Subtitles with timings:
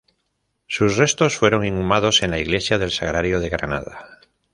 [0.65, 4.19] Sus restos fueron inhumados en la iglesia del Sagrario de Granada.